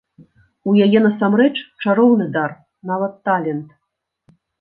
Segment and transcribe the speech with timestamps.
[0.69, 1.51] У яе насамрэч
[1.83, 2.55] чароўны дар,
[2.93, 3.67] нават талент.